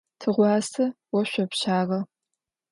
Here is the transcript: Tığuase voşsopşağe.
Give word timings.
Tığuase 0.19 0.83
voşsopşağe. 1.11 1.97